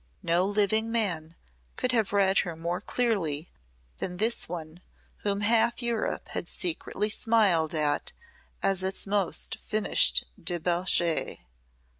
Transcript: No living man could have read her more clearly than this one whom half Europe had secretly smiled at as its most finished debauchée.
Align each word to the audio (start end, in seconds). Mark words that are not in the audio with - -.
No 0.23 0.47
living 0.47 0.91
man 0.91 1.35
could 1.75 1.91
have 1.91 2.11
read 2.11 2.39
her 2.39 2.55
more 2.55 2.81
clearly 2.81 3.51
than 3.99 4.17
this 4.17 4.49
one 4.49 4.81
whom 5.17 5.41
half 5.41 5.79
Europe 5.83 6.29
had 6.29 6.47
secretly 6.47 7.07
smiled 7.07 7.75
at 7.75 8.11
as 8.63 8.81
its 8.81 9.05
most 9.05 9.59
finished 9.61 10.23
debauchée. 10.43 11.41